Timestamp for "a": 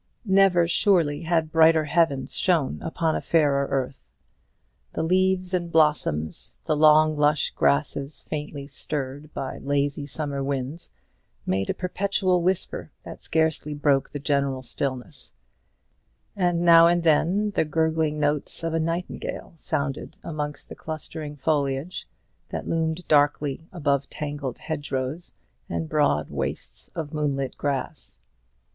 3.15-3.21, 11.69-11.75, 18.73-18.79